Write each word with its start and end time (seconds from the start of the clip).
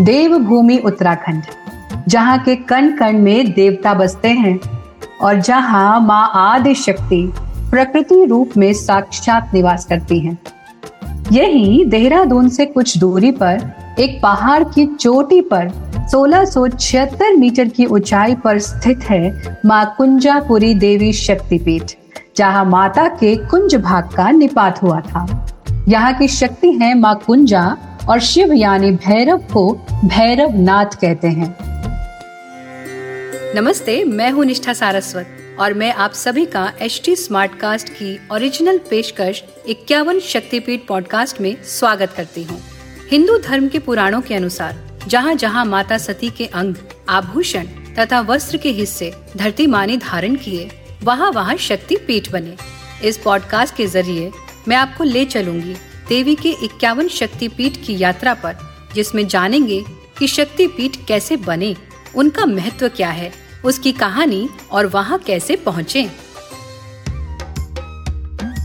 देवभूमि 0.00 0.78
उत्तराखंड, 0.78 1.42
जहाँ 2.08 2.38
के 2.38 2.56
कण 2.56 2.96
कण 2.96 3.18
में 3.18 3.52
देवता 3.52 3.94
बसते 3.94 4.28
हैं 4.28 4.60
और 5.20 5.40
जहाँ 5.40 6.00
माँ 6.00 6.32
आदि 6.34 6.74
शक्ति 6.74 7.32
प्रकृति 7.70 8.24
रूप 8.24 8.50
में 8.56 8.72
साक्षात 8.72 9.50
निवास 9.54 9.84
करती 9.84 10.18
हैं। 10.20 10.38
यही 11.32 11.84
देहरादून 11.84 12.48
से 12.48 12.66
कुछ 12.66 12.98
दूरी 12.98 13.30
पर 13.30 13.70
एक 13.98 14.22
पहाड़ 14.22 14.64
की 14.64 14.86
चोटी 14.86 15.40
पर 15.40 15.68
सोलह 16.08 16.44
मीटर 17.36 17.68
की 17.68 17.86
ऊंचाई 17.86 18.34
पर 18.34 18.58
स्थित 18.58 18.98
है 18.98 19.58
माँ 19.66 19.94
कुंजापुरी 19.98 20.74
देवी 20.74 21.12
शक्तिपीठ, 21.12 21.82
जहाँ 22.36 22.64
माता 22.64 23.08
के 23.08 23.36
कुंज 23.36 23.74
भाग 23.74 24.10
का 24.16 24.30
निपात 24.30 24.82
हुआ 24.82 25.00
था 25.00 25.46
यहाँ 25.88 26.14
की 26.14 26.28
शक्ति 26.28 26.72
है 26.72 26.94
माँ 26.94 27.20
कुंजा 27.26 27.76
और 28.08 28.20
शिव 28.20 28.52
यानी 28.52 28.90
भैरव 28.90 29.38
को 29.52 29.72
भैरव 30.04 30.56
नाथ 30.60 30.94
कहते 31.00 31.28
हैं। 31.28 31.54
नमस्ते, 33.56 34.02
मैं 34.04 34.30
हूँ 34.30 34.44
निष्ठा 34.44 34.72
सारस्वत 34.72 35.56
और 35.60 35.74
मैं 35.74 35.92
आप 35.94 36.12
सभी 36.12 36.44
का 36.46 36.72
एच 36.82 37.00
टी 37.04 37.14
स्मार्ट 37.16 37.54
कास्ट 37.58 37.88
की 37.88 38.18
ओरिजिनल 38.32 38.78
पेशकश 38.90 39.42
इक्यावन 39.68 40.18
शक्तिपीठ 40.20 40.86
पॉडकास्ट 40.86 41.40
में 41.40 41.54
स्वागत 41.64 42.12
करती 42.16 42.42
हूँ। 42.42 42.58
हिंदू 43.10 43.38
धर्म 43.38 43.68
के 43.68 43.78
पुराणों 43.78 44.20
के 44.20 44.34
अनुसार 44.34 44.80
जहाँ 45.08 45.34
जहाँ 45.34 45.64
माता 45.64 45.98
सती 45.98 46.30
के 46.30 46.46
अंग, 46.46 46.74
आभूषण 47.08 47.66
तथा 47.98 48.20
वस्त्र 48.20 48.56
के 48.56 48.70
हिस्से 48.70 49.12
धरती 49.36 49.66
माँ 49.66 49.86
ने 49.86 49.96
धारण 50.00 50.34
किए 50.34 50.70
वहाँ 51.02 51.30
वहाँ 51.30 51.56
शक्ति 51.60 51.96
पीठ 52.06 52.30
बने। 52.32 52.56
इस 53.04 53.16
पॉडकास्ट 53.18 53.76
के 53.76 53.86
ज़रिए 53.86 54.30
मैं 54.68 54.76
आपको 54.76 55.04
ले 55.04 55.24
चलूँगी 55.24 55.76
देवी 56.12 56.34
के 56.34 56.50
इक्यावन 56.64 57.06
शक्ति 57.08 57.46
पीठ 57.48 57.76
की 57.76 57.96
यात्रा 57.98 58.32
पर, 58.34 58.56
जिसमें 58.94 59.26
जानेंगे 59.26 59.84
कि 60.18 60.26
शक्ति 60.28 60.66
पीठ 60.66 60.96
कैसे 61.08 61.36
बने, 61.36 61.74
उनका 62.16 62.44
महत्व 62.46 62.88
क्या 62.88 63.10
है, 63.10 63.30
उसकी 63.64 63.92
कहानी 63.92 64.48
और 64.72 64.86
वहाँ 64.86 65.18
कैसे 65.18 65.56
पहुँचे। 65.56 66.02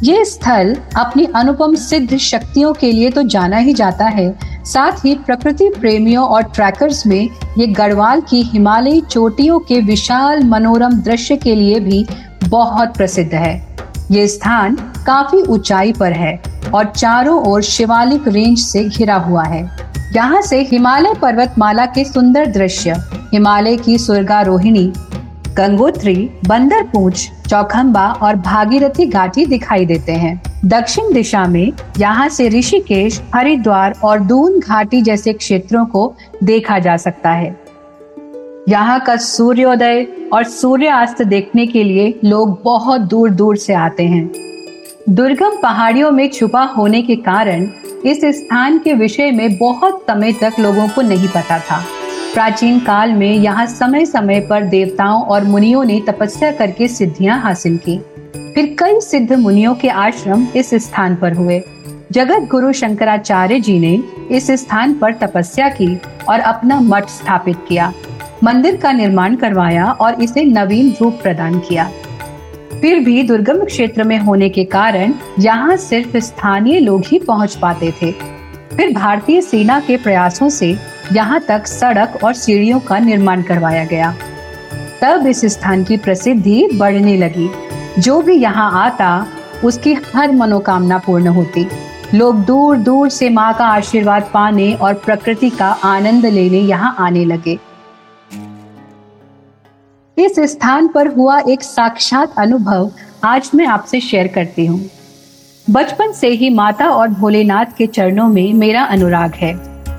ये 0.04 0.26
स्थल 0.26 0.76
अपनी 0.98 1.26
अनुपम 1.36 1.76
सिद्ध 1.76 2.18
शक्तियों 2.18 2.74
के 2.74 2.92
लिए 2.92 3.10
तो 3.10 3.24
जाना 3.26 3.58
ही 3.58 3.74
जाता 3.74 4.06
है, 4.08 4.28
साथ 4.66 5.06
ही 5.06 5.16
प्रकृति 5.16 5.70
प्रेमियों 5.70 6.28
और 6.28 6.44
ट्रैकर्स 6.50 7.06
में 7.08 7.30
ये 7.58 7.68
गढ़वाल 7.70 8.22
की 8.22 8.42
हिमालयी 8.44 9.02
चोटियों 9.02 9.60
के 9.60 9.80
विशाल 9.84 10.44
मनोरम 10.44 11.00
दृश्य 11.02 11.38
के 11.38 11.56
लिए 11.56 11.80
भी 11.80 12.06
बहुत 12.44 12.98
प्रसिद्ध 12.98 13.34
है। 13.34 13.56
ये 14.12 14.28
स्थान 14.28 14.76
काफ़ी 15.08 15.42
ऊंचाई 15.44 15.94
पर 15.94 16.12
है। 16.14 16.57
और 16.74 16.86
चारों 16.86 17.40
ओर 17.48 17.62
शिवालिक 17.62 18.28
रेंज 18.28 18.60
से 18.60 18.84
घिरा 18.84 19.16
हुआ 19.16 19.44
है। 19.44 19.62
यहाँ 20.16 20.42
से 20.42 20.62
हिमालय 20.62 21.14
पर्वतमाला 21.14 21.86
के 21.86 22.04
सुंदर 22.06 22.46
दृश्य, 22.46 22.96
हिमालय 23.34 23.78
की 23.78 23.98
स्वर्गारोहिणी, 23.98 24.92
गंगोत्री 25.58 26.16
बंदर 26.48 26.84
पूछ 26.84 27.30
चौखम्बा 27.50 28.08
और 28.14 28.36
भागीरथी 28.36 29.06
घाटी 29.06 29.46
दिखाई 29.46 29.86
देते 29.86 30.12
हैं। 30.12 30.42
दक्षिण 30.66 31.14
दिशा 31.14 31.46
में 31.48 31.72
यहाँ 31.98 32.30
से 32.30 32.50
ऋषिकेश, 32.50 33.22
हरिद्वार 33.36 33.94
और 34.04 34.20
दून 34.20 34.60
घाटी 34.60 35.02
जैसे 35.02 35.34
क्षेत्रों 35.34 35.86
को 35.86 36.14
देखा 36.44 36.80
जा 36.80 36.98
सकता 36.98 37.30
है। 37.30 37.56
यहाँ 38.70 39.00
का 39.00 39.16
सूर्योदय 39.16 40.08
और 40.34 40.44
सूर्यास्त 40.44 41.22
देखने 41.22 41.68
के 41.68 41.84
लिए 41.84 42.20
लोग 42.24 42.62
बहुत 42.64 43.02
दूर 43.02 43.30
दूर 43.30 43.58
से 43.58 43.74
आते 43.74 44.04
हैं। 44.04 44.26
दुर्गम 45.10 45.56
पहाड़ियों 45.62 46.10
में 46.12 46.30
छुपा 46.30 46.62
होने 46.62 47.02
के 47.02 47.16
कारण 47.16 47.68
इस 48.06 48.22
स्थान 48.26 48.80
के 48.80 48.94
विषय 48.94 49.32
में 49.32 49.58
बहुत 49.58 50.02
समय 50.02 50.34
तक 50.34 50.60
लोगों 50.60 50.88
को 50.88 51.02
नहीं 51.02 51.28
पता 51.28 51.60
था। 51.60 51.80
प्राचीन 52.34 52.80
काल 52.80 53.14
में 53.14 53.32
यहाँ 53.32 53.66
समय 53.66 54.06
समय 54.06 54.40
पर 54.40 54.64
देवताओं 54.64 55.22
और 55.22 55.44
मुनियों 55.44 55.84
ने 55.84 56.00
तपस्या 56.08 56.52
करके 56.52 56.88
सिद्धियाँ 56.88 57.40
हासिल 57.40 57.78
की। 57.78 57.98
फिर 58.56 58.76
कई 58.80 59.00
सिद्ध 59.00 59.34
मुनियों 59.34 59.76
के 59.76 59.90
आश्रम 59.90 60.46
इस 60.56 60.74
स्थान 60.76 61.16
पर 61.16 61.34
हुए। 61.34 61.62
जगत 62.12 62.48
गुरु 62.52 62.74
शंकराचार्य 62.74 63.60
जी 63.60 63.80
ने 63.80 64.04
इस 64.32 64.52
स्थान 64.52 64.94
पर 64.94 65.14
तपस्या 65.14 65.70
की 65.70 66.00
और 66.30 66.40
अपना 66.40 66.80
मठ 66.80 67.10
स्थापित 67.10 67.66
किया। 67.70 67.94
मंदिर 68.44 68.76
का 68.76 68.92
निर्माण 68.92 69.36
करवाया 69.36 69.86
और 69.92 70.22
इसे 70.22 70.44
नवीन 70.44 70.94
रूप 71.02 71.20
प्रदान 71.24 71.60
किया। 71.60 71.90
फिर 72.72 73.00
भी 73.00 73.22
दुर्गम 73.24 73.64
क्षेत्र 73.66 74.04
में 74.04 74.18
होने 74.20 74.50
के 74.50 74.64
कारण 74.66 75.14
यहाँ 75.40 75.76
सिर्फ़ 75.78 76.18
स्थानीय 76.18 76.80
लोग 76.80 77.04
ही 77.06 77.20
पहुँच 77.20 77.56
पाते 77.56 77.92
थे। 78.02 78.12
फिर 78.76 78.94
भारतीय 78.94 79.42
सेना 79.42 79.80
के 79.80 79.98
प्रयासों 79.98 80.50
से 80.50 80.76
यहाँ 81.14 81.40
तक 81.40 81.68
सड़क 81.68 82.20
और 82.24 82.34
सीढ़ियों 82.34 82.80
का 82.80 83.00
निर्माण 83.00 83.42
करवाया 83.42 83.86
गया। 83.86 84.14
तब 85.02 85.28
इस 85.28 85.46
स्थान 85.46 85.84
की 85.84 85.98
प्रसिद्धि 85.98 86.68
बढ़ने 86.74 87.18
लगी। 87.18 87.50
जो 88.00 88.22
भी 88.22 88.36
यहाँ 88.36 88.72
आता, 88.86 89.28
उसकी 89.64 89.94
हर 90.16 90.32
मनोकामना 90.32 90.98
पूर्ण 90.98 91.28
होती। 91.28 91.68
लोग 92.14 92.44
दूर 92.46 92.78
दूर 92.78 93.10
से 93.10 93.30
माँ 93.30 93.54
का 93.54 93.66
आशीर्वाद 93.66 94.30
पाने 94.34 94.74
और 94.74 94.94
प्रकृति 94.96 95.50
का 95.50 95.68
आनंद 95.84 96.26
लेने 96.26 96.60
यहाँ 96.60 96.96
आने 97.00 97.26
लगे। 97.26 97.58
इस 100.18 100.40
स्थान 100.40 100.88
पर 100.88 101.08
हुआ 101.08 101.38
एक 101.50 101.64
साक्षात 101.64 102.34
अनुभव 102.38 102.90
आज 103.24 103.50
मैं 103.56 103.66
आपसे 103.66 104.00
शेयर 104.02 104.28
करती 104.28 104.66
हूँ। 104.66 104.80
बचपन 105.68 106.12
से 106.12 106.28
ही 106.30 106.50
माता 106.50 106.86
और 106.90 107.08
भोलेनाथ 107.10 107.66
के 107.78 107.88
चरणों 107.88 108.28
में 108.28 108.54
मेरा 108.54 108.84
अनुराग 108.84 109.34
है। 109.36 109.54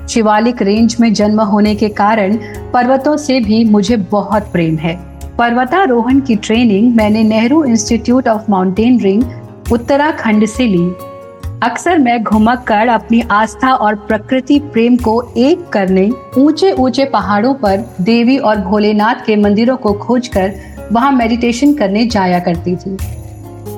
शिवालिक 0.07 0.61
रेंज 0.61 0.95
में 0.99 1.13
जन्म 1.13 1.41
होने 1.41 1.75
के 1.75 1.89
कारण 1.89 2.35
पर्वतों 2.73 3.15
से 3.17 3.39
भी 3.39 3.63
मुझे 3.65 3.97
बहुत 3.97 4.51
प्रेम 4.51 4.77
है। 4.77 4.95
पर्वतारोहण 5.37 6.19
की 6.19 6.35
ट्रेनिंग 6.35 6.95
मैंने 6.95 7.23
Nehru 7.23 7.63
institute 7.63 8.27
of 8.27 8.51
mountaineering 8.51 9.23
Uttarakhand 9.71 10.45
से 10.45 10.67
ली। 10.67 10.85
अक्सर 11.63 11.97
मैं 11.97 12.21
घुमक 12.23 12.63
कर 12.67 12.87
अपनी 12.87 13.21
आस्था 13.31 13.71
और 13.73 13.95
प्रकृति 13.99 14.59
प्रेम 14.73 14.95
को 14.97 15.21
एक 15.37 15.67
करने 15.69 16.09
ऊँचे 16.37 16.71
ऊँचे 16.71 17.05
पहाड़ों 17.05 17.53
पर 17.53 17.77
देवी 18.01 18.37
और 18.37 18.59
भोलेनाथ 18.59 19.25
के 19.25 19.35
मंदिरों 19.35 19.75
को 19.77 19.91
खोजकर 19.93 20.53
वहाँ 20.91 21.11
मेडिटेशन 21.11 21.73
करने 21.73 22.05
जाया 22.05 22.39
करती 22.39 22.75
थी। 22.75 22.97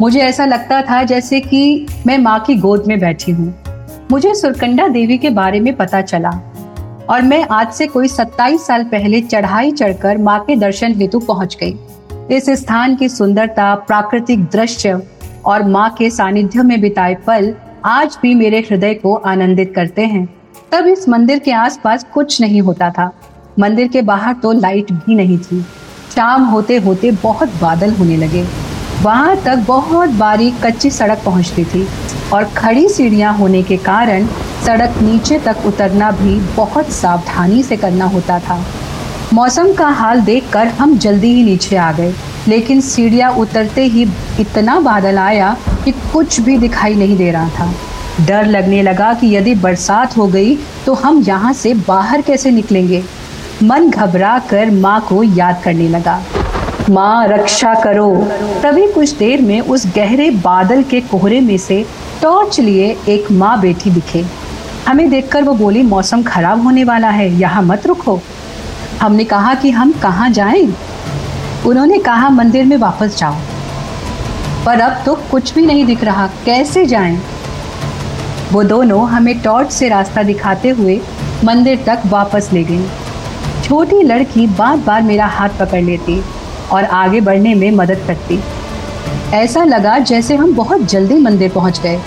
मुझे 0.01 0.19
ऐसा 0.19 0.45
लगता 0.45 0.81
था 0.81 1.01
जैसे 1.03 1.39
कि 1.39 1.87
मैं 2.07 2.17
माँ 2.17 2.39
की 2.39 2.55
गोद 2.55 2.87
में 2.87 2.99
बैठी 2.99 3.31
हूँ। 3.31 3.53
मुझे 4.11 4.33
सुरकंडा 4.35 4.87
देवी 4.87 5.17
के 5.17 5.29
बारे 5.29 5.59
में 5.59 5.75
पता 5.77 6.01
चला 6.01 6.31
और 7.09 7.21
मैं 7.21 7.43
आज 7.51 7.73
से 7.73 7.87
कोई 7.87 8.07
27 8.09 8.67
साल 8.67 8.83
पहले 8.83 9.21
चढ़ाई 9.21 9.71
चढ़कर 9.71 10.17
माँ 10.17 10.39
के 10.39 10.55
दर्शन 10.55 10.95
हेतु 11.01 11.19
पहुँच 11.21 11.57
गई। 11.63 12.35
इस 12.35 12.49
स्थान 12.61 12.95
की 12.95 13.09
सुंदरता, 13.09 13.73
प्राकृतिक 13.77 14.45
दृश्य 14.45 15.01
और 15.45 15.63
माँ 15.63 15.89
के 15.89 16.09
सानिध्य 16.09 16.63
में 16.63 16.79
बिताए 16.81 17.15
पल 17.27 17.53
आज 17.85 18.17
भी 18.21 18.33
मेरे 18.35 18.59
हृदय 18.59 18.93
को 18.93 19.13
आनंदित 19.15 19.71
करते 19.75 20.05
हैं। 20.05 20.25
तब 20.71 20.87
इस 20.87 21.07
मंदिर 21.09 21.39
के 21.39 21.51
आसपास 21.51 22.03
कुछ 22.13 22.39
नहीं 22.41 22.61
होता 22.61 22.89
था। 22.89 23.09
मंदिर 23.59 23.87
के 23.87 24.01
बाहर 24.01 24.33
तो 24.33 24.51
लाइट 24.51 24.91
भी 24.91 25.15
नहीं 25.15 25.37
थी। 25.37 25.61
शाम 26.15 26.43
होते 26.43 26.77
होते 26.77 27.11
बहुत 27.23 27.55
बादल 27.61 27.93
होने 27.93 28.17
लगे। 28.17 28.45
वहाँ 29.01 29.35
तक 29.37 29.63
बहुत 29.67 30.09
बारीक 30.09 30.61
कच्ची 30.65 30.89
सड़क 30.89 31.21
पहुँचती 31.25 31.63
थी 31.65 31.87
और 32.33 32.43
खड़ी 32.57 32.87
सीढ़ियाँ 32.89 33.33
होने 33.37 33.63
के 33.63 33.77
कारण 33.79 34.27
सड़क 34.65 35.01
नीचे 35.01 35.39
तक 35.39 35.65
उतरना 35.65 36.11
भी 36.11 36.39
बहुत 36.55 36.91
सावधानी 36.91 37.63
से 37.63 37.77
करना 37.77 38.05
होता 38.05 38.39
था। 38.39 38.63
मौसम 39.33 39.73
का 39.73 39.87
हाल 39.89 40.21
देखकर 40.21 40.67
हम 40.69 40.97
जल्दी 40.97 41.33
ही 41.33 41.43
नीचे 41.43 41.75
आ 41.75 41.91
गए, 41.91 42.13
लेकिन 42.47 42.81
सीढ़ियाँ 42.81 43.31
उतरते 43.31 43.83
ही 43.83 44.05
इतना 44.39 44.79
बादल 44.79 45.17
आया 45.17 45.55
कि 45.85 45.91
कुछ 46.13 46.39
भी 46.39 46.57
दिखाई 46.57 46.95
नहीं 46.95 47.17
दे 47.17 47.31
रहा 47.31 47.49
था। 47.49 47.71
डर 48.25 48.45
लगने 48.45 48.81
लगा 48.81 49.13
कि 49.13 49.35
यदि 49.35 49.55
बरसात 49.55 50.17
हो 50.17 50.27
गई 50.27 50.55
तो 50.85 50.93
हम 50.93 51.22
यहाँ 51.22 51.53
से 51.53 51.73
बाहर 51.87 52.22
कैसे 52.22 52.51
निकलेंगे? 52.51 53.03
मन 53.63 53.89
घबरा 53.89 54.37
कर 54.49 54.69
माँ 54.72 54.99
को 55.01 55.23
याद 55.23 55.61
करने 55.63 55.87
लगा। 55.87 56.22
माँ, 56.89 57.28
रक्षा 57.28 57.73
करो। 57.73 58.13
तभी 58.63 58.87
कुछ 58.87 59.11
देर 59.11 59.41
में 59.41 59.59
उस 59.61 59.85
गहरे 59.95 60.29
बादल 60.29 60.83
के 60.83 61.01
कोहरे 61.01 61.39
में 61.41 61.57
से 61.57 61.85
टॉर्च 62.22 62.59
लिए 62.59 62.95
एक 63.09 63.31
माँ 63.31 63.59
बेटी 63.61 63.91
दिखे। 63.91 64.25
हमें 64.87 65.09
देखकर 65.09 65.43
वो 65.43 65.53
बोली, 65.53 65.84
मौसम 65.84 66.23
खराब 66.23 66.63
होने 66.63 66.84
वाला 66.84 67.09
है, 67.09 67.29
यहाँ 67.39 67.61
मत 67.61 67.87
रुको। 67.87 68.19
हमने 69.01 69.23
कहा 69.23 69.53
कि 69.53 69.72
हम 69.72 69.91
कहाँ 69.91 70.29
जाएँ? 70.29 70.67
उन्होंने 71.66 71.99
कहा, 71.99 72.29
मंदिर 72.29 72.66
में 72.66 72.77
वापस 72.77 73.17
जाओ। 73.17 73.35
पर 74.66 74.79
अब 74.79 75.02
तो 75.05 75.13
कुछ 75.31 75.53
भी 75.53 75.66
नहीं 75.66 75.85
दिख 75.85 76.03
रहा। 76.03 76.28
कैसे 76.46 76.85
जाएँ? 76.85 77.17
वो 78.52 78.63
दोनों 78.63 79.08
हमें 79.09 79.40
टॉर्च 79.41 79.72
से 79.72 79.87
रास्ता 79.90 80.23
दिखाते 80.23 80.69
हुए 80.69 80.99
मंदिर 81.43 81.84
तक 81.87 82.02
वापस 82.05 82.49
ले 82.53 82.63
गई 82.63 82.85
छोटी 83.63 84.02
लड़की 84.03 84.46
बार 84.47 84.78
बार 84.78 85.02
मेरा 85.02 85.25
हाथ 85.28 85.49
पकड़ 85.59 85.81
लेती 85.81 86.22
और 86.72 86.84
आगे 86.84 87.22
बढ़ने 87.22 87.53
में 87.55 87.69
मदद 87.72 88.03
करती। 88.08 88.40
ऐसा 89.34 89.63
लगा 89.63 89.97
जैसे 89.99 90.35
हम 90.35 90.53
बहुत 90.55 90.81
जल्दी 90.81 91.17
मंदिर 91.19 91.52
पहुँच 91.52 91.79
गए। 91.81 91.99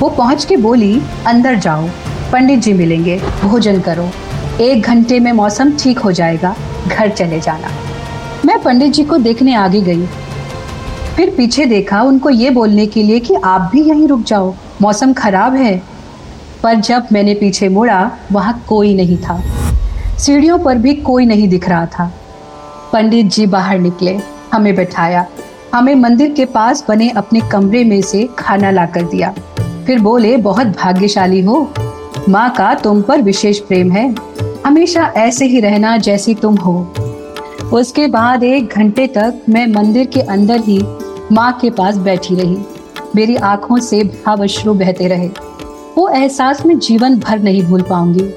वो 0.00 0.08
पहुँच 0.08 0.44
के 0.44 0.56
बोली, 0.56 1.00
अंदर 1.26 1.54
जाओ, 1.54 1.88
पंडित 2.32 2.60
जी 2.60 2.72
मिलेंगे, 2.72 3.18
भोजन 3.44 3.80
करो। 3.80 4.08
एक 4.60 4.82
घंटे 4.82 5.20
में 5.20 5.32
मौसम 5.32 5.72
ठीक 5.80 5.98
हो 5.98 6.12
जाएगा, 6.12 6.54
घर 6.88 7.08
चले 7.08 7.40
जाना। 7.40 7.70
मैं 8.44 8.58
पंडित 8.62 8.92
जी 8.92 9.04
को 9.04 9.18
देखने 9.18 9.54
आगे 9.54 9.80
गई। 9.80 10.08
फिर 11.18 11.34
पीछे 11.36 11.66
देखा 11.66 12.02
उनको 12.02 12.30
ये 12.30 12.50
बोलने 12.50 12.86
के 12.86 13.02
लिए 13.02 13.20
कि 13.20 13.34
आप 13.34 13.70
भी 13.72 13.82
यहीं 13.82 14.08
रुक 14.08 14.22
जाओ। 14.22 14.54
मौसम 14.82 15.12
खराब 15.12 15.54
है। 15.54 15.82
पर 16.62 16.74
जब 16.74 17.04
मैंने 17.12 17.34
पीछे 17.34 17.68
मुड़ा, 17.68 18.10
वहाँ 18.32 18.64
कोई 18.68 18.94
नहीं 18.94 19.16
था। 19.16 19.42
सीढ़ियों 20.18 20.58
पर 20.58 20.78
भी 20.78 20.94
कोई 20.94 21.26
नहीं 21.26 21.48
दिख 21.48 21.68
रहा 21.68 21.86
था। 21.86 22.12
पंडित 22.92 23.26
जी 23.26 23.46
बाहर 23.46 23.78
निकले, 23.78 24.20
हमें 24.52 24.74
बैठाया। 24.74 25.26
हमें 25.74 25.94
मंदिर 25.94 26.32
के 26.32 26.44
पास 26.44 26.84
बने 26.88 27.10
अपने 27.10 27.40
कमरे 27.40 27.84
में 27.84 28.02
से 28.02 28.28
खाना 28.38 28.70
ला 28.70 28.86
कर 28.86 29.02
दिया। 29.02 29.34
फिर 29.86 29.98
बोले, 29.98 30.36
बहुत 30.36 30.66
भाग्यशाली 30.66 31.40
हो। 31.40 31.72
माँ 32.28 32.50
का 32.50 32.74
तुम 32.74 33.02
पर 33.02 33.22
विशेष 33.22 33.58
प्रेम 33.58 33.92
है। 33.92 34.14
हमेशा 34.66 35.12
ऐसे 35.16 35.44
ही 35.44 35.60
रहना 35.60 35.96
जैसी 35.96 36.34
तुम 36.34 36.54
हो। 36.54 36.94
उसके 37.72 38.06
बाद 38.06 38.44
एक 38.44 38.68
घंटे 38.68 39.06
तक 39.06 39.34
मैं 39.48 39.66
मंदिर 39.66 40.06
के 40.06 40.20
अंदर 40.20 40.60
ही 40.60 40.84
माँ 41.32 41.52
के 41.52 41.70
पास 41.70 41.96
बैठी 41.96 42.34
रही। 42.34 42.58
मेरी 43.16 43.36
आँखों 43.36 43.78
से 43.78 44.04
भावश्रु 44.04 44.74
बहते 44.74 45.08
रहे। 45.08 45.28
वो 45.98 46.08
एहसास 46.08 46.66
में 46.66 46.78
जीवन 46.78 47.18
भर 47.18 47.38
नहीं 47.38 47.62
भूल 47.62 47.82
पाऊँगी। 47.82 48.34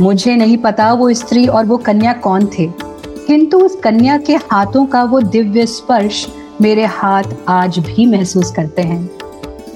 मुझे 0.00 0.36
नहीं 0.36 0.56
पता 0.56 0.92
वो 0.92 1.12
स्त्री 1.12 1.46
और 1.46 1.66
वो 1.66 1.76
कन्या 1.76 2.12
कौन 2.12 2.46
थे। 2.46 2.66
किंतु 3.26 3.58
उस 3.58 3.76
कन्या 3.76 4.16
के 4.18 4.36
हाथों 4.36 4.86
का 4.86 5.04
वो 5.04 5.20
दिव्य 5.20 5.66
स्पर्श 5.66 6.28
मेरे 6.60 6.84
हाथ 6.84 7.22
आज 7.48 7.78
भी 7.78 8.06
महसूस 8.06 8.50
करते 8.50 8.82
हैं। 8.82 9.10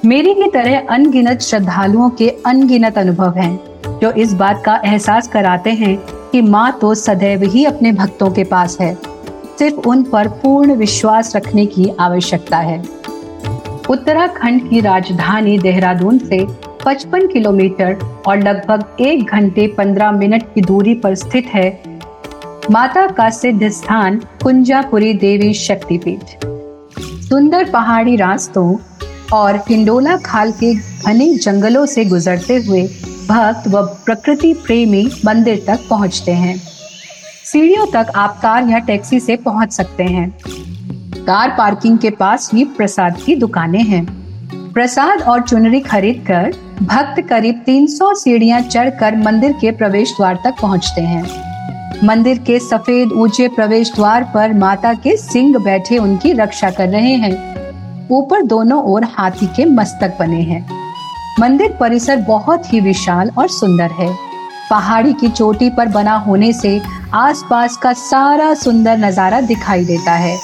मेरी 0.04 0.32
ही 0.32 0.50
तरह 0.50 0.86
अनगिनत 0.90 1.40
श्रद्धालुओं 1.40 2.10
के 2.10 2.28
अनगिनत 2.46 2.98
अनुभव 2.98 3.34
हैं, 3.36 3.60
जो 4.02 4.10
इस 4.10 4.32
बात 4.32 4.62
का 4.64 4.80
एहसास 4.84 5.28
कराते 5.28 5.70
हैं 5.70 5.96
कि 6.32 6.42
माँ 6.42 6.78
तो 6.80 6.94
सदैव 6.94 7.42
ही 7.42 7.64
अपने 7.64 7.92
भक्तों 7.92 8.30
के 8.30 8.44
पास 8.44 8.76
है। 8.80 8.98
सिर्फ़ 9.58 9.76
उन 9.76 10.02
पर 10.02 10.28
पूर्ण 10.28 10.74
विश्वास 10.74 11.36
रखने 11.36 11.66
की 11.66 11.88
आवश्यकता 12.00 12.58
है। 12.58 12.78
उत्तराखंड 13.90 14.70
की 14.70 14.80
राजधानी 14.80 15.58
देहरादून 15.58 16.18
से 16.18 16.46
55 16.84 17.26
किलोमीटर 17.26 18.22
और 18.26 18.38
लगभग 18.38 18.96
एक 19.00 19.30
घंटे 19.30 19.74
15 19.78 20.12
मिनट 20.12 20.42
की 20.42 20.60
दूरी 20.60 20.94
पर 20.94 21.14
स्थित 21.14 21.46
है 21.46 21.68
माता 22.70 23.06
का 23.06 23.30
सिद्ध 23.30 23.68
स्थान 23.68 24.20
कुंजापुरी 24.42 25.12
देवी 25.14 25.54
शक्तिपीठ। 25.54 26.44
सुंदर 27.28 27.70
पहाड़ी 27.70 28.16
रास्तों 28.16 28.76
और 29.32 29.56
हिंडोला 29.56 30.16
खाल 30.16 30.52
के 30.52 30.74
घने 30.74 31.34
जंगलों 31.34 31.86
से 31.86 32.04
गुजरते 32.04 32.56
हुए 32.56 32.82
भक्त 33.28 33.68
व 33.68 33.82
प्रकृति 34.06 34.52
प्रेमी 34.54 35.08
मंदिर 35.24 35.64
तक 35.66 35.80
पहुँचते 35.90 36.32
हैं। 36.32 36.75
सीढ़ियों 37.46 37.86
तक 37.86 38.06
आप 38.16 38.38
कार 38.42 38.68
या 38.68 38.78
टैक्सी 38.78 39.20
से 39.20 39.36
पहुँच 39.36 39.72
सकते 39.72 40.04
हैं। 40.04 40.30
कार 41.26 41.54
पार्किंग 41.58 41.98
के 41.98 42.10
पास 42.10 42.50
ही 42.54 42.64
प्रसाद 42.64 43.20
की 43.26 43.36
दुकानें 43.36 43.82
हैं। 43.82 44.04
प्रसाद 44.72 45.22
और 45.22 45.42
चुनरी 45.42 45.80
खरीद 45.80 46.24
कर 46.26 46.54
भक्त 46.82 47.20
करीब 47.28 47.62
300 47.66 48.14
सीढ़ियाँ 48.14 48.60
चढ़कर 48.60 49.16
मंदिर 49.16 49.52
के 49.52 49.70
प्रवेश 49.70 50.12
द्वार 50.12 50.40
तक 50.44 50.54
पहुँचते 50.62 51.00
हैं। 51.00 52.06
मंदिर 52.06 52.38
के 52.38 52.58
सफ़ेद 52.58 53.12
ऊँचे 53.12 53.48
प्रवेश 53.48 53.94
द्वार 53.94 54.30
पर 54.34 54.52
माता 54.52 54.94
के 54.94 55.16
सिंह 55.16 55.58
बैठे 55.58 55.98
उनकी 55.98 56.32
रक्षा 56.32 56.70
कर 56.70 56.88
रहे 56.88 57.14
हैं। 57.14 57.34
ऊपर 58.10 58.42
दोनों 58.42 58.82
ओर 58.82 59.04
हाथी 59.04 59.46
के 59.46 59.64
मस्तक 59.64 60.16
बने 60.18 60.42
हैं। 60.42 60.66
मंदिर 61.40 61.76
परिसर 61.80 62.16
बहुत 62.16 62.72
ही 62.72 62.80
विशाल 62.80 63.30
और 63.38 63.48
सुंदर 63.48 63.90
है। 63.90 64.25
पहाड़ी 64.70 65.12
की 65.12 65.28
चोटी 65.28 65.70
पर 65.70 65.88
बना 65.88 66.14
होने 66.18 66.52
से 66.52 66.80
आसपास 67.14 67.76
का 67.76 67.92
सारा 67.92 68.52
सुंदर 68.54 68.98
नज़ारा 68.98 69.40
दिखाई 69.42 69.84
देता 69.84 70.12
है। 70.12 70.36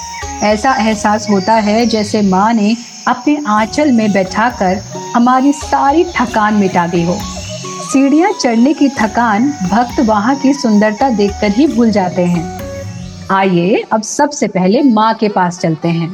ऐसा 0.43 0.73
एहसास 0.79 1.27
होता 1.29 1.53
है 1.53 1.85
जैसे 1.85 2.21
माँ 2.21 2.53
ने 2.53 2.75
अपने 3.07 3.37
आंचल 3.49 3.91
में 3.91 4.11
बैठाकर 4.11 4.81
हमारी 5.15 5.53
सारी 5.53 6.03
थकान 6.11 6.53
मिटा 6.53 6.87
दी 6.87 7.03
हो। 7.05 7.17
सीढ़ियाँ 7.83 8.31
चढ़ने 8.31 8.73
की 8.73 8.89
थकान 8.91 9.49
भक्त 9.71 9.99
वहाँ 9.99 10.35
की 10.35 10.53
सुंदरता 10.53 11.09
देखकर 11.09 11.51
ही 11.51 11.67
भूल 11.67 11.91
जाते 11.91 12.25
हैं। 12.25 12.61
आइए 13.31 13.83
अब 13.93 14.01
सबसे 14.01 14.47
पहले 14.47 14.81
माँ 14.83 15.13
के 15.13 15.29
पास 15.29 15.59
चलते 15.59 15.89
हैं। 15.89 16.13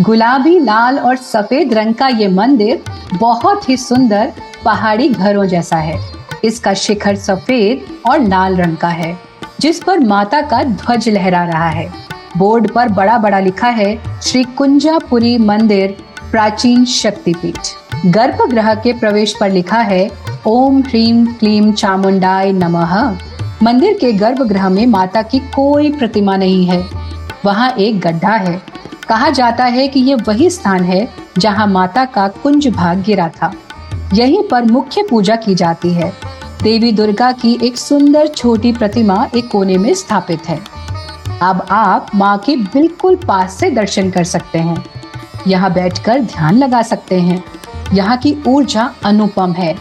गुलाबी, 0.00 0.58
लाल 0.58 0.98
और 0.98 1.16
सफ़ेद 1.16 1.74
रंग 1.74 1.94
का 1.94 2.08
ये 2.08 2.28
मंदिर 2.28 2.82
बहुत 3.14 3.68
ही 3.68 3.76
सुंदर 3.76 4.32
पहाड़ी 4.64 5.08
घरों 5.08 5.44
जैसा 5.46 5.76
है। 5.76 5.98
इसका 6.44 6.74
शिखर 6.74 7.16
सफ़ेद 7.16 7.86
और 8.10 8.20
लाल 8.20 8.56
रंग 8.56 8.76
का 8.76 8.88
है, 8.88 9.18
जिस 9.60 9.82
पर 9.82 9.98
माता 9.98 10.40
का 10.40 10.62
ध्वज 10.62 11.08
लहरा 11.08 11.44
रहा 11.44 11.68
है। 11.68 11.92
बोर्ड 12.36 12.70
पर 12.70 12.88
बड़ा 12.88 13.18
बड़ा 13.18 13.38
लिखा 13.40 13.68
है, 13.68 14.20
श्री 14.22 14.44
कुंजापुरी 14.44 15.38
मंदिर, 15.38 15.96
प्राचीन 16.30 16.84
शक्तिपीठ। 16.84 17.58
गर्भगृह 18.06 18.74
के 18.74 18.92
प्रवेश 18.92 19.36
पर 19.40 19.50
लिखा 19.50 19.78
है, 19.78 20.10
ओम 20.46 20.80
ह्रीम 20.80 21.26
क्लीम 21.26 21.72
चामुंडाय 21.72 22.52
नमः। 22.52 23.18
मंदिर 23.62 23.98
के 24.00 24.12
गर्भगृह 24.12 24.68
में 24.68 24.86
माता 24.86 25.22
की 25.22 25.38
कोई 25.38 25.92
प्रतिमा 25.92 26.36
नहीं 26.36 26.66
है। 26.66 26.84
वहाँ 27.44 27.70
एक 27.70 28.00
गड्ढा 28.00 28.36
है। 28.36 28.62
कहा 29.08 29.30
जाता 29.30 29.64
है 29.64 29.88
कि 29.88 30.00
ये 30.00 30.14
वही 30.14 30.50
स्थान 30.50 30.84
है, 30.84 31.08
जहाँ 31.38 31.66
माता 31.66 32.04
का 32.04 32.28
कुंज 32.28 32.68
भाग 32.68 33.02
गिरा 33.02 33.28
था। 33.28 33.52
यहीं 34.14 34.42
पर 34.48 34.64
मुख्य 34.64 35.06
पूजा 35.10 35.36
की 35.36 35.54
जाती 35.54 35.90
है। 35.90 36.12
देवी 36.64 36.90
दुर्गा 36.92 37.30
की 37.32 37.58
एक 37.62 37.76
सुंदर 37.76 38.26
छोटी 38.26 38.72
प्रतिमा 38.72 39.16
एक 39.36 39.48
कोने 39.48 39.76
में 39.78 39.92
स्थापित 39.94 40.48
है। 40.48 40.56
अब 41.42 41.60
आप 41.70 42.10
माँ 42.14 42.36
के 42.38 42.56
बिल्कुल 42.56 43.16
पास 43.16 43.54
से 43.54 43.70
दर्शन 43.70 44.10
कर 44.10 44.24
सकते 44.24 44.58
हैं। 44.58 44.84
यहाँ 45.46 45.72
बैठकर 45.72 46.20
ध्यान 46.20 46.58
लगा 46.58 46.80
सकते 46.82 47.20
हैं। 47.20 47.42
यहाँ 47.94 48.16
की 48.16 48.36
ऊर्जा 48.46 48.88
अनुपम 49.04 49.52
है। 49.52 49.74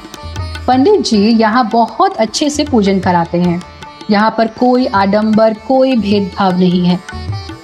पंडित 0.67 1.01
जी 1.01 1.17
यहाँ 1.29 1.69
बहुत 1.69 2.17
अच्छे 2.17 2.49
से 2.49 2.63
पूजन 2.63 2.99
कराते 2.99 3.41
हैं। 3.41 3.61
यहाँ 4.09 4.35
पर 4.37 4.47
कोई 4.47 4.85
आडंबर, 4.85 5.53
कोई 5.67 5.95
भेदभाव 5.95 6.59
नहीं 6.59 6.85
है। 6.85 6.99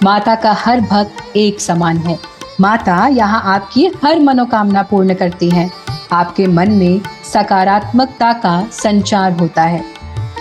माता 0.04 0.36
का 0.36 0.54
हर 0.54 0.82
भक्त 0.82 1.36
एक 1.36 1.60
समान 1.60 1.98
है। 1.98 2.20
माता 2.62 3.08
यहाँ 3.08 3.42
आपकी 3.56 3.92
हर 4.04 4.20
मनोकामना 4.20 4.84
पूर्ण 4.84 5.14
करती 5.14 5.50
है। 5.50 5.70
आपके 6.12 6.48
मन 6.48 6.72
में 6.72 7.02
सकारात्मकता 7.34 8.34
का 8.34 8.70
संचार 8.72 9.32
होता 9.32 9.64
है। 9.64 9.84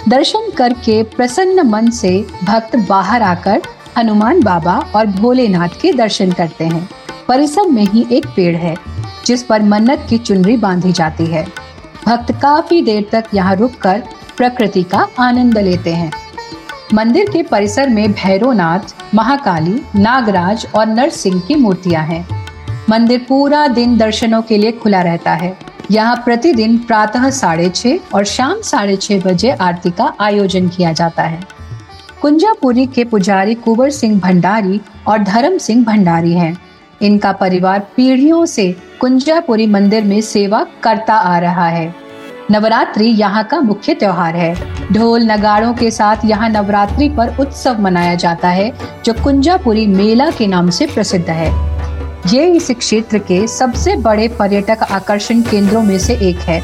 दर्शन 0.08 0.50
करके 0.50 1.02
प्रसन्न 1.02 1.62
मन 1.62 1.90
से 1.90 2.26
भक्त 2.44 2.76
बाहर 2.76 3.22
आकर 3.22 3.62
हनुमान 3.98 4.42
बाबा 4.42 4.92
और 4.96 5.06
भोलेनाथ 5.06 5.68
के 5.68 5.92
दर्शन 5.92 6.32
करते 6.32 6.64
हैं। 6.64 6.88
परिसर 7.28 7.68
में 7.68 7.82
ही 7.82 8.06
एक 8.12 8.26
पेड़ 8.26 8.56
है, 8.56 8.76
जिस 9.26 9.42
पर 9.42 9.62
मन्नत 9.62 10.06
की 10.10 10.18
चुनरी 10.18 10.56
बांधी 10.56 10.92
जाती 10.92 11.26
है। 11.26 11.46
भक्त 12.06 12.32
काफ़ी 12.32 12.82
देर 12.82 13.08
तक 13.12 13.24
यहाँ 13.34 13.56
रुककर 13.56 14.02
प्रकृति 14.36 14.82
का 14.82 15.08
आनंद 15.18 15.58
लेते 15.58 15.94
हैं। 15.94 16.10
मंदिर 16.94 17.30
के 17.30 17.42
परिसर 17.42 17.88
में 17.88 18.12
भैरवनाथ 18.12 19.14
महाकाली, 19.14 19.82
नागराज 19.96 20.66
और 20.74 20.86
नरसिंह 20.86 21.40
की 21.40 21.54
मूर्तियाँ 21.54 22.04
हैं। 22.04 22.37
मंदिर 22.90 23.24
पूरा 23.28 23.66
दिन 23.68 23.96
दर्शनों 23.98 24.42
के 24.42 24.56
लिए 24.58 24.72
खुला 24.72 25.00
रहता 25.02 25.32
है। 25.32 25.56
यहाँ 25.90 26.16
प्रतिदिन 26.16 26.78
प्रातः 26.78 27.28
साढ़े 27.30 27.68
छः 27.68 27.98
और 28.14 28.24
शाम 28.24 28.60
साढ़े 28.60 28.96
छः 28.96 29.20
बजे 29.20 29.50
आरती 29.50 29.90
का 29.90 30.12
आयोजन 30.20 30.68
किया 30.68 30.92
जाता 30.92 31.22
है। 31.22 31.40
कुंजापुरी 32.22 32.86
के 32.86 33.04
पुजारी 33.04 33.54
कुंवर 33.54 33.90
सिंह 33.90 34.18
भंडारी 34.20 34.80
और 35.08 35.18
धर्म 35.18 35.58
सिंह 35.58 35.84
भंडारी 35.84 36.32
हैं। 36.32 36.56
इनका 37.02 37.32
परिवार 37.32 37.86
पीढ़ियों 37.96 38.44
से 38.46 38.70
कुंजापुरी 39.00 39.66
मंदिर 39.66 40.04
में 40.04 40.20
सेवा 40.20 40.66
करता 40.82 41.14
आ 41.14 41.38
रहा 41.38 41.68
है। 41.68 41.94
नवरात्रि 42.50 43.06
यहाँ 43.06 43.44
का 43.44 43.60
मुख्य 43.60 43.94
त्योहार 43.94 44.36
है। 44.36 44.54
ढोल 44.92 45.22
नगाड़ों 45.22 45.74
के 45.74 45.90
साथ 45.90 46.24
यहाँ 46.24 46.48
नवरात्रि 46.48 47.08
पर 47.08 47.36
उत्सव 47.40 47.80
मनाया 47.80 48.14
जाता 48.14 48.48
है, 48.48 48.72
जो 49.04 49.12
कुंजापुरी 49.12 49.86
मेला 49.86 50.30
के 50.30 50.46
नाम 50.46 50.70
से 50.70 50.86
प्रसिद्ध 50.86 51.28
है। 51.30 51.77
ये 52.26 52.46
इस 52.46 52.70
क्षेत्र 52.70 53.18
के 53.18 53.46
सबसे 53.46 53.94
बड़े 53.96 54.26
पर्यटक 54.28 54.82
आकर्षण 54.82 55.42
केंद्रों 55.42 55.82
में 55.82 55.98
से 55.98 56.14
एक 56.28 56.38
है। 56.38 56.62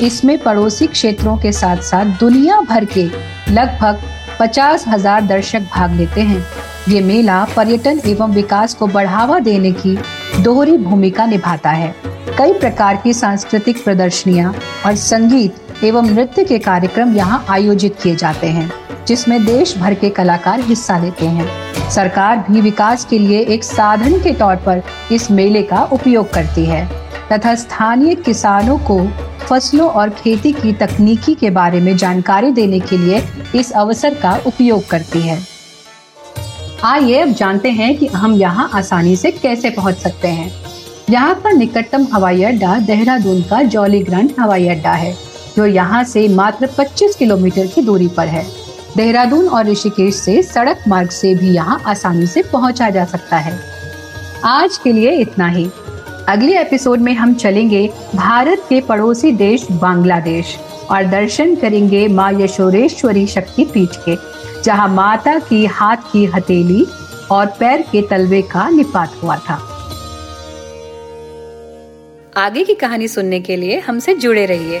इसमें 0.00 0.36
पड़ोसी 0.38 0.86
क्षेत्रों 0.86 1.36
के 1.36 1.52
साथ 1.52 1.82
साथ 1.82 2.18
दुनिया 2.20 2.60
भर 2.60 2.84
के 2.84 3.04
लगभग 3.50 4.00
पचास 4.40 4.84
हज़ार 4.88 5.26
दर्शक 5.26 5.68
भाग 5.74 5.92
लेते 5.92 6.20
हैं। 6.20 6.44
ये 6.88 7.00
मेला 7.00 7.44
पर्यटन 7.56 8.00
एवं 8.06 8.32
विकास 8.32 8.74
को 8.74 8.86
बढ़ावा 8.86 9.38
देने 9.38 9.72
की 9.72 9.96
दोहरी 10.42 10.76
भूमिका 10.78 11.26
निभाता 11.26 11.70
है। 11.70 11.94
कई 12.38 12.52
प्रकार 12.52 12.96
की 12.96 13.12
सांस्कृतिक 13.12 13.82
प्रदर्शनियाँ 13.84 14.54
और 14.86 14.96
संगीत 14.96 15.84
एवं 15.84 16.10
नृत्य 16.10 16.44
के 16.44 16.58
कार्यक्रम 16.58 17.14
यहाँ 17.16 17.44
आयोजित 17.50 17.96
किए 18.02 18.16
जाते 18.16 18.46
हैं। 18.46 18.70
जिसमें 19.08 19.44
देश 19.44 19.76
भर 19.78 19.94
के 19.94 20.10
कलाकार 20.10 20.60
हिस्सा 20.60 20.98
लेते 20.98 21.26
हैं। 21.26 21.90
सरकार 21.90 22.44
भी 22.50 22.60
विकास 22.60 23.04
के 23.04 23.18
लिए 23.18 23.40
एक 23.40 23.64
साधन 23.64 24.18
के 24.20 24.32
तौर 24.32 24.56
पर 24.56 24.82
इस 25.12 25.30
मेले 25.30 25.62
का 25.62 25.82
उपयोग 25.82 26.32
करती 26.32 26.64
है। 26.64 26.84
तथा 27.32 27.54
स्थानीय 27.54 28.14
किसानों 28.14 28.78
को 28.78 29.06
फ़सलों 29.40 29.88
और 29.90 30.10
खेती 30.10 30.52
की 30.52 30.72
तकनीकी 30.72 31.34
के 31.34 31.50
बारे 31.50 31.80
में 31.80 31.96
जानकारी 31.96 32.50
देने 32.50 32.80
के 32.80 32.98
लिए 32.98 33.22
इस 33.54 33.72
अवसर 33.72 34.14
का 34.14 34.36
उपयोग 34.46 34.86
करती 34.86 35.20
है। 35.20 35.38
आइए 36.84 37.20
अब 37.20 37.28
जानते 37.28 37.70
हैं 37.70 37.96
कि 37.98 38.06
हम 38.06 38.34
यहाँ 38.34 38.70
आसानी 38.74 39.16
से 39.16 39.30
कैसे 39.30 39.70
पहुँच 39.70 39.96
सकते 39.96 40.28
हैं। 40.28 40.50
यहाँ 41.10 41.34
का 41.34 41.50
निकटतम 41.50 42.06
हवाई 42.12 42.42
अड्डा 42.42 42.78
देहरादून 42.78 43.42
का 43.42 43.62
जॉली 43.62 44.02
ग्रंट 44.02 44.34
हवाई 44.40 44.68
अड्डा 44.68 44.92
है, 44.92 45.14
जो 45.56 45.66
यहाँ 45.66 46.04
से 46.04 46.28
मात्र 46.28 46.66
25 46.78 47.16
किलोमीटर 47.16 47.66
की 47.66 47.82
दूरी 47.82 48.08
पर 48.08 48.26
है। 48.26 48.65
देहरादून 48.96 49.48
और 49.48 49.66
ऋषिकेश 49.66 50.14
से 50.14 50.42
सड़क 50.42 50.84
मार्ग 50.88 51.08
से 51.10 51.34
भी 51.34 51.50
यहाँ 51.50 51.80
आसानी 51.86 52.26
से 52.26 52.42
पहुँचा 52.42 52.88
जा 52.90 53.04
सकता 53.04 53.36
है। 53.36 53.58
आज 54.44 54.78
के 54.78 54.92
लिए 54.92 55.10
इतना 55.12 55.48
ही। 55.48 55.64
अगले 56.28 56.58
एपिसोड 56.60 57.00
में 57.00 57.12
हम 57.14 57.34
चलेंगे 57.34 57.86
भारत 58.14 58.64
के 58.68 58.80
पड़ोसी 58.80 59.32
देश 59.32 59.66
बांग्लादेश 59.72 60.56
और 60.90 61.04
दर्शन 61.04 61.54
करेंगे 61.54 62.06
माँ 62.08 62.32
यशोरेश्वरी 62.32 63.26
शक्ति 63.26 63.64
पीठ 63.64 63.96
के, 64.08 64.16
जहाँ 64.62 64.88
माता 64.88 65.38
की 65.38 65.64
हाथ 65.66 66.10
की 66.12 66.24
हथेली 66.26 66.86
और 67.30 67.46
पैर 67.60 67.82
के 67.82 68.02
तलवे 68.02 68.42
का 68.42 68.68
निपात 68.68 69.20
हुआ 69.22 69.36
था। 69.38 69.60
आगे 72.36 72.64
की 72.64 72.74
कहानी 72.74 73.08
सुनने 73.08 73.40
के 73.40 73.56
लिए 73.56 73.78
हमसे 73.78 74.14
जुड़े 74.14 74.46
रहिए। 74.46 74.80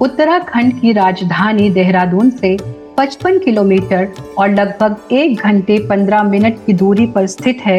Uttarakhand 0.00 0.80
की 0.80 0.92
राजधानी 0.92 1.68
देहरादून 1.70 2.30
से 2.30 2.56
55 2.98 3.38
किलोमीटर 3.44 4.08
और 4.38 4.50
लगभग 4.50 5.12
एक 5.12 5.40
घंटे 5.40 5.78
15 5.88 6.22
मिनट 6.22 6.56
की 6.66 6.72
दूरी 6.72 7.06
पर 7.06 7.26
स्थित 7.26 7.60
है 7.60 7.78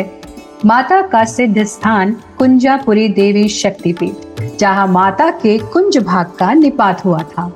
माता 0.66 1.02
का 1.02 1.24
सिद्ध 1.26 1.64
स्थान 1.64 2.12
कुंजापुरी 2.38 3.08
देवी 3.08 3.48
शक्तिपीठ, 3.50 4.42
जहाँ 4.60 4.88
माता 4.88 5.30
के 5.32 5.58
कुंज 5.58 5.98
भाग 5.98 6.32
का 6.40 6.54
निपात 6.54 7.06
हुआ 7.06 7.22
था। 7.24 7.52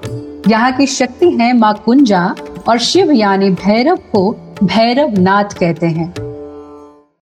यहाँ 0.48 0.72
की 0.72 0.88
शक्ति 0.88 1.32
है 1.32 1.53
माँ 1.53 1.74
कुंजा 1.86 2.25
और 2.67 2.77
शिव 2.79 3.12
यानी 3.12 3.50
भैरव 3.50 3.96
को 4.12 4.32
भैरव 4.63 5.20
नाथ 5.20 5.58
कहते 5.60 5.88
हैं। 5.88 6.13